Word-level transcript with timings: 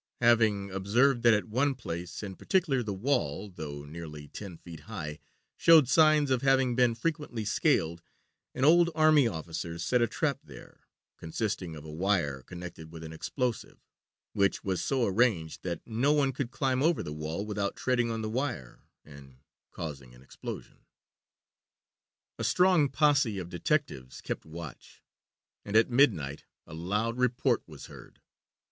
Having 0.21 0.71
observed 0.71 1.21
that 1.21 1.35
at 1.35 1.47
one 1.47 1.75
place, 1.75 2.23
in 2.23 2.35
particular, 2.35 2.81
the 2.81 2.91
wall, 2.91 3.51
though 3.51 3.85
nearly 3.85 4.27
ten 4.27 4.57
feet 4.57 4.79
high, 4.89 5.19
showed 5.57 5.87
signs 5.87 6.31
of 6.31 6.41
having 6.41 6.75
been 6.75 6.95
frequently 6.95 7.45
scaled, 7.45 8.01
an 8.55 8.65
old 8.65 8.89
army 8.95 9.27
officer 9.27 9.77
set 9.77 10.01
a 10.01 10.07
trap 10.07 10.39
there, 10.43 10.87
consisting 11.17 11.75
of 11.75 11.85
a 11.85 11.91
wire 11.91 12.41
connected 12.41 12.91
with 12.91 13.03
an 13.03 13.13
explosive, 13.13 13.77
which 14.33 14.63
was 14.63 14.83
so 14.83 15.05
arranged 15.05 15.61
that 15.61 15.85
no 15.85 16.11
one 16.11 16.33
could 16.33 16.49
climb 16.49 16.81
over 16.81 17.03
the 17.03 17.13
wall 17.13 17.45
without 17.45 17.75
treading 17.75 18.09
on 18.09 18.23
the 18.23 18.27
wire 18.27 18.79
and 19.05 19.37
causing 19.69 20.15
an 20.15 20.23
explosion. 20.23 20.79
A 22.39 22.43
strong 22.43 22.89
posse 22.89 23.37
of 23.37 23.49
detectives 23.49 24.19
kept 24.19 24.47
watch, 24.47 25.03
and 25.63 25.75
at 25.75 25.91
midnight 25.91 26.43
a 26.65 26.73
loud 26.73 27.17
report 27.19 27.61
was 27.67 27.85
heard. 27.85 28.19